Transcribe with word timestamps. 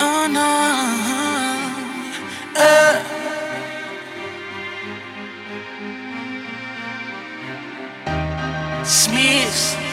Oh 0.00 0.26
no. 0.30 0.48
Uh. 2.56 3.18
Smiths. 8.84 9.87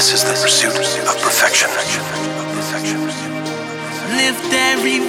This 0.00 0.14
is 0.14 0.24
the 0.24 0.32
pursuit 0.32 0.72
of 1.06 1.20
perfection. 1.20 1.68
Lift 4.16 4.54
every 4.54 5.00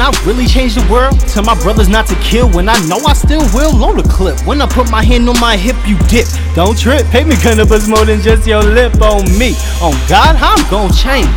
Can 0.00 0.14
I 0.14 0.24
really 0.24 0.46
change 0.46 0.76
the 0.76 0.90
world? 0.90 1.20
Tell 1.28 1.42
my 1.42 1.52
brothers 1.60 1.90
not 1.90 2.06
to 2.06 2.14
kill 2.24 2.48
when 2.48 2.70
I 2.70 2.86
know 2.88 2.96
I 3.04 3.12
still 3.12 3.44
will. 3.52 3.76
Load 3.76 4.00
a 4.00 4.08
clip. 4.08 4.40
When 4.46 4.62
I 4.62 4.66
put 4.66 4.90
my 4.90 5.04
hand 5.04 5.28
on 5.28 5.38
my 5.38 5.58
hip, 5.58 5.76
you 5.86 5.98
dip. 6.08 6.24
Don't 6.54 6.72
trip. 6.72 7.04
Pay 7.08 7.24
me 7.24 7.36
cannabis 7.36 7.86
more 7.86 8.06
than 8.06 8.22
just 8.22 8.46
your 8.46 8.62
lip 8.62 8.98
on 9.02 9.28
me. 9.36 9.52
On 9.84 9.92
God, 10.08 10.36
how 10.36 10.56
I'm 10.56 10.70
gon' 10.70 10.90
change? 10.90 11.28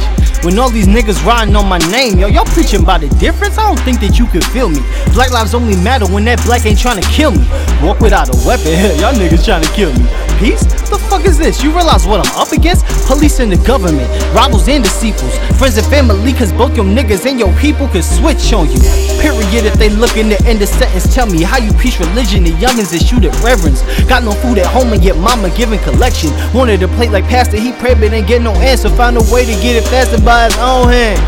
When 0.45 0.57
all 0.57 0.69
these 0.69 0.87
niggas 0.87 1.25
riding 1.25 1.57
on 1.57 1.67
my 1.67 1.77
name, 1.91 2.17
yo, 2.17 2.27
y'all 2.27 2.45
preaching 2.45 2.83
about 2.83 3.01
the 3.01 3.09
difference? 3.19 3.57
I 3.57 3.67
don't 3.67 3.83
think 3.83 3.99
that 3.99 4.17
you 4.17 4.27
can 4.27 4.41
feel 4.55 4.69
me. 4.69 4.79
Black 5.11 5.31
lives 5.31 5.53
only 5.53 5.75
matter 5.75 6.07
when 6.07 6.23
that 6.23 6.41
black 6.45 6.65
ain't 6.65 6.79
trying 6.79 7.01
to 7.01 7.07
kill 7.09 7.31
me. 7.31 7.43
Walk 7.83 7.99
without 7.99 8.31
a 8.31 8.47
weapon, 8.47 8.71
hell, 8.71 8.95
y'all 9.11 9.13
niggas 9.13 9.43
trying 9.43 9.63
to 9.63 9.71
kill 9.75 9.91
me. 9.91 10.07
Peace? 10.43 10.67
The 10.91 10.99
fuck 11.07 11.23
is 11.23 11.37
this? 11.37 11.63
You 11.63 11.71
realize 11.71 12.05
what 12.05 12.19
I'm 12.19 12.35
up 12.35 12.51
against? 12.51 12.83
Police 13.07 13.39
and 13.39 13.49
the 13.49 13.55
government, 13.65 14.11
rivals 14.35 14.67
and 14.67 14.83
deceitfuls, 14.83 15.31
friends 15.55 15.77
and 15.77 15.87
family, 15.87 16.33
cause 16.33 16.51
both 16.51 16.75
your 16.75 16.83
niggas 16.83 17.25
and 17.25 17.39
your 17.39 17.55
people 17.63 17.87
can 17.87 18.03
switch 18.03 18.51
on 18.51 18.67
you. 18.67 18.75
Period, 19.23 19.63
if 19.63 19.75
they 19.75 19.87
looking 19.87 20.27
to 20.35 20.37
end 20.43 20.59
the 20.59 20.67
sentence, 20.67 21.07
tell 21.15 21.27
me 21.27 21.43
how 21.43 21.59
you 21.59 21.71
preach 21.79 21.97
religion 21.97 22.43
to 22.43 22.51
youngins 22.59 22.91
and 22.91 23.01
shoot 23.01 23.23
at 23.23 23.31
reverends. 23.39 23.83
Got 24.03 24.25
no 24.25 24.33
food 24.33 24.57
at 24.57 24.67
home 24.67 24.91
and 24.91 25.01
yet 25.01 25.15
mama 25.15 25.49
giving 25.55 25.79
collection. 25.79 26.29
Wanted 26.53 26.81
to 26.81 26.89
plate 26.89 27.11
like 27.11 27.23
pastor, 27.23 27.55
he 27.55 27.71
prayed 27.71 28.01
but 28.01 28.11
ain't 28.11 28.27
get 28.27 28.41
no 28.41 28.51
answer. 28.59 28.89
Found 28.89 29.15
a 29.15 29.23
way 29.31 29.45
to 29.45 29.55
get 29.63 29.79
it 29.79 29.87
faster 29.87 30.19
by 30.19 30.51
his 30.51 30.57
own 30.57 30.91
hand. 30.91 31.23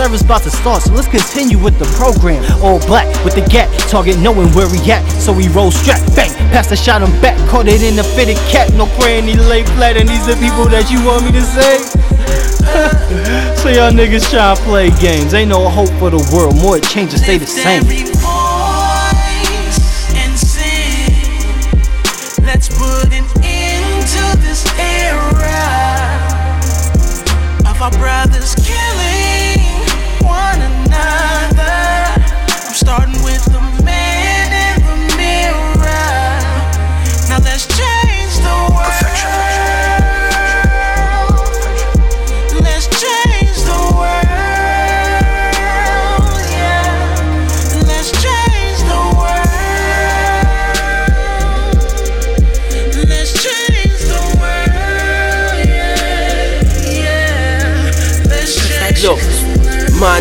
Service 0.00 0.22
about 0.22 0.42
to 0.44 0.50
start, 0.50 0.80
so 0.80 0.94
let's 0.94 1.08
continue 1.08 1.58
with 1.58 1.78
the 1.78 1.84
program. 2.00 2.40
All 2.64 2.80
black 2.86 3.04
with 3.22 3.34
the 3.34 3.42
gap, 3.52 3.68
target 3.90 4.18
knowing 4.18 4.48
where 4.56 4.66
we 4.72 4.80
at. 4.90 5.04
So 5.20 5.30
we 5.30 5.48
roll 5.48 5.70
strap, 5.70 6.00
bang, 6.16 6.32
pass 6.48 6.68
the 6.68 6.76
shot 6.76 7.02
him 7.02 7.12
back. 7.20 7.36
Caught 7.50 7.68
it 7.68 7.82
in 7.82 7.96
the 7.96 8.02
fitted 8.02 8.38
cap, 8.48 8.72
no 8.72 8.86
praying, 8.98 9.24
he 9.24 9.36
lay 9.36 9.62
flat. 9.76 9.98
And 9.98 10.08
these 10.08 10.26
are 10.26 10.40
people 10.40 10.64
that 10.72 10.90
you 10.90 11.04
want 11.04 11.26
me 11.26 11.32
to 11.32 11.42
say? 11.44 11.84
so 13.60 13.68
y'all 13.68 13.92
niggas 13.92 14.30
try 14.30 14.54
to 14.54 14.62
play 14.62 14.88
games. 15.04 15.34
Ain't 15.34 15.50
no 15.50 15.68
hope 15.68 15.90
for 15.98 16.08
the 16.08 16.24
world, 16.32 16.56
more 16.56 16.78
it 16.78 16.84
changes, 16.84 17.22
stay 17.22 17.36
the 17.36 17.44
same. 17.44 17.82
every 17.84 18.10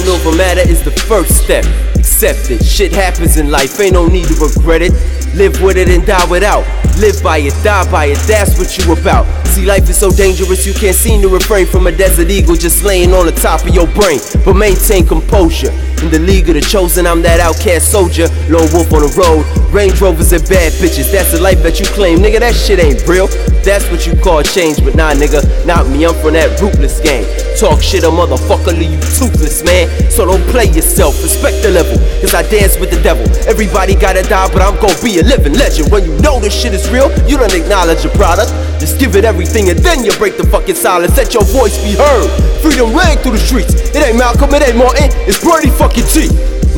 over 0.09 0.36
matter 0.36 0.62
is 0.62 0.84
the 0.84 0.92
first 0.92 1.44
step. 1.44 1.64
Accept 1.96 2.52
it. 2.52 2.64
Shit 2.66 2.92
happens 2.92 3.38
in 3.38 3.50
life, 3.50 3.80
ain't 3.80 3.94
no 3.94 4.08
need 4.08 4.25
to 4.25 4.36
regret 4.36 4.81
it. 4.81 4.92
Live 5.36 5.62
with 5.62 5.78
it 5.78 5.90
and 5.90 6.06
die 6.06 6.30
without. 6.30 6.66
Live 6.97 7.22
by 7.24 7.38
it, 7.38 7.53
die 7.64 7.90
by 7.92 8.06
it, 8.06 8.18
that's 8.28 8.58
what 8.58 8.78
you 8.78 8.92
about. 8.92 9.25
See, 9.47 9.66
life 9.66 9.90
is 9.90 9.97
so 9.97 10.12
dangerous, 10.12 10.66
you 10.66 10.74
can't 10.74 10.96
seem 10.96 11.22
to 11.22 11.30
refrain 11.30 11.66
from 11.66 11.88
a 11.88 11.92
desert 11.92 12.30
eagle 12.30 12.56
just 12.56 12.84
laying 12.84 13.14
on 13.14 13.25
the 13.25 13.31
top 13.31 13.62
of 13.62 13.74
your 13.74 13.88
brain. 13.88 14.20
But 14.44 14.56
maintain 14.56 15.06
composure. 15.06 15.72
In 15.99 16.09
the 16.09 16.19
league 16.19 16.47
of 16.47 16.55
the 16.55 16.61
chosen, 16.61 17.05
I'm 17.05 17.21
that 17.23 17.41
outcast 17.41 17.91
soldier. 17.91 18.31
Lone 18.47 18.71
wolf 18.71 18.87
on 18.95 19.03
the 19.03 19.11
road, 19.19 19.43
Range 19.75 19.99
Rovers 19.99 20.31
and 20.31 20.41
bad 20.47 20.71
bitches. 20.79 21.11
That's 21.11 21.35
the 21.35 21.41
life 21.41 21.61
that 21.63 21.79
you 21.79 21.85
claim, 21.91 22.19
nigga. 22.19 22.39
That 22.39 22.55
shit 22.55 22.79
ain't 22.79 23.03
real. 23.03 23.27
That's 23.67 23.83
what 23.91 24.07
you 24.07 24.15
call 24.15 24.41
change, 24.41 24.79
but 24.79 24.95
nah, 24.95 25.11
nigga, 25.11 25.43
not 25.67 25.91
me. 25.91 26.07
I'm 26.07 26.15
from 26.23 26.39
that 26.39 26.55
rootless 26.63 27.03
gang. 27.03 27.27
Talk 27.59 27.83
shit, 27.83 28.07
a 28.07 28.09
motherfucker, 28.09 28.71
leave 28.71 28.95
you 28.95 29.11
toothless, 29.19 29.59
man. 29.67 29.91
So 30.07 30.23
don't 30.23 30.41
play 30.47 30.71
yourself, 30.71 31.19
respect 31.19 31.59
the 31.61 31.75
level. 31.75 31.99
Cause 32.23 32.33
I 32.33 32.47
dance 32.47 32.79
with 32.79 32.95
the 32.95 33.01
devil. 33.03 33.27
Everybody 33.43 33.99
gotta 33.99 34.23
die, 34.23 34.47
but 34.55 34.63
I'm 34.63 34.79
gonna 34.79 34.95
be 35.03 35.19
a 35.19 35.23
living 35.27 35.59
legend. 35.59 35.91
When 35.91 36.07
you 36.07 36.16
know 36.23 36.39
this 36.39 36.55
shit 36.55 36.71
is 36.71 36.87
real, 36.87 37.11
you 37.27 37.35
don't 37.35 37.51
acknowledge 37.51 38.07
your 38.07 38.16
product. 38.16 38.55
Just 38.79 38.97
give 38.97 39.19
it 39.19 39.27
everything 39.27 39.67
and 39.67 39.77
then 39.83 40.07
you 40.07 40.16
break 40.16 40.39
the 40.39 40.47
fucking 40.47 40.79
silence. 40.79 41.19
Let 41.19 41.35
your 41.35 41.43
voice 41.43 41.75
be 41.83 41.99
heard. 41.99 42.31
Freedom 42.63 42.95
rang 42.95 43.19
through 43.19 43.35
the 43.35 43.43
streets. 43.43 43.75
It 43.91 43.99
ain't 43.99 44.17
Malcolm, 44.17 44.55
it 44.55 44.63
ain't 44.63 44.77
Martin, 44.79 45.11
it's 45.27 45.43
Brody 45.43 45.69
fucking 45.69 45.88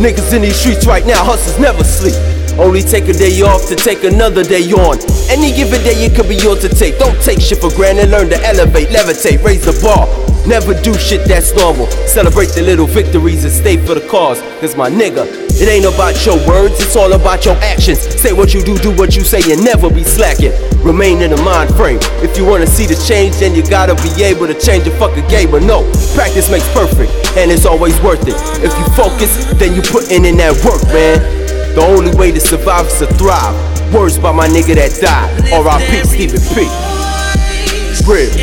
Niggas 0.01 0.33
in 0.33 0.41
these 0.41 0.55
streets 0.55 0.87
right 0.87 1.05
now, 1.05 1.23
hustlers 1.23 1.59
never 1.59 1.83
sleep. 1.83 2.15
Only 2.57 2.81
take 2.81 3.07
a 3.07 3.13
day 3.13 3.41
off 3.41 3.67
to 3.67 3.75
take 3.75 4.03
another 4.03 4.43
day 4.43 4.65
on. 4.71 4.97
Any 5.29 5.53
given 5.53 5.81
day 5.83 5.93
it 6.05 6.15
could 6.15 6.27
be 6.27 6.35
yours 6.35 6.61
to 6.61 6.69
take. 6.69 6.97
Don't 6.97 7.19
take 7.21 7.39
shit 7.39 7.59
for 7.59 7.69
granted, 7.75 8.09
learn 8.09 8.29
to 8.29 8.39
elevate, 8.43 8.89
levitate, 8.89 9.43
raise 9.43 9.65
the 9.65 9.77
bar. 9.83 10.07
Never 10.47 10.73
do 10.73 10.93
shit 10.97 11.27
that's 11.27 11.53
normal. 11.53 11.85
Celebrate 12.09 12.49
the 12.49 12.63
little 12.63 12.87
victories 12.87 13.43
and 13.43 13.53
stay 13.53 13.77
for 13.77 13.93
the 13.93 14.07
cause. 14.07 14.41
Cause 14.59 14.75
my 14.75 14.89
nigga, 14.89 15.29
it 15.61 15.69
ain't 15.69 15.85
about 15.85 16.25
your 16.25 16.41
words, 16.47 16.81
it's 16.81 16.95
all 16.95 17.13
about 17.13 17.45
your 17.45 17.55
actions. 17.61 17.99
Say 17.99 18.33
what 18.33 18.51
you 18.53 18.63
do, 18.63 18.75
do 18.79 18.89
what 18.97 19.15
you 19.15 19.21
say, 19.21 19.41
and 19.53 19.63
never 19.63 19.89
be 19.89 20.03
slacking. 20.03 20.51
Remain 20.81 21.21
in 21.21 21.29
the 21.29 21.41
mind 21.43 21.69
frame. 21.75 21.99
If 22.25 22.35
you 22.35 22.45
wanna 22.45 22.65
see 22.65 22.87
the 22.87 22.97
change, 23.07 23.37
then 23.37 23.53
you 23.53 23.61
gotta 23.61 23.93
be 24.01 24.23
able 24.23 24.47
to 24.47 24.57
change 24.57 24.85
the 24.85 24.91
fucking 24.97 25.27
game. 25.27 25.51
But 25.51 25.61
no, 25.61 25.85
practice 26.15 26.49
makes 26.49 26.67
perfect, 26.73 27.13
and 27.37 27.51
it's 27.51 27.67
always 27.67 27.93
worth 28.01 28.27
it. 28.27 28.33
If 28.65 28.73
you 28.73 28.85
focus, 28.97 29.45
then 29.61 29.75
you 29.75 29.83
putting 29.83 30.25
in 30.25 30.37
that 30.37 30.57
work, 30.65 30.81
man. 30.89 31.21
The 31.75 31.85
only 31.85 32.09
way 32.17 32.31
to 32.31 32.39
survive 32.39 32.87
is 32.87 32.97
to 32.99 33.07
thrive. 33.21 33.53
Words 33.93 34.17
by 34.17 34.31
my 34.31 34.47
nigga 34.47 34.73
that 34.75 34.97
died. 34.99 35.53
R.I.P. 35.53 36.03
Stephen 36.09 36.41
P. 36.57 36.65
Real. 38.09 38.33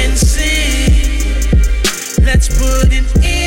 Let's 2.22 2.48
put 2.56 2.92
an 2.92 3.04
end 3.24 3.37